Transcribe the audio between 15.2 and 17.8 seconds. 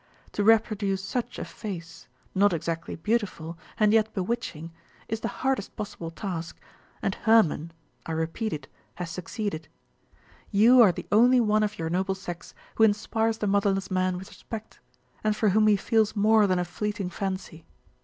and for whom he feels more than a fleeting fancy.